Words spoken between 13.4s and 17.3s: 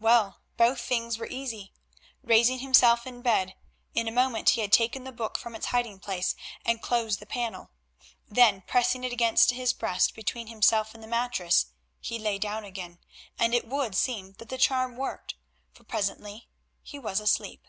it would seem that the charm worked, for presently he was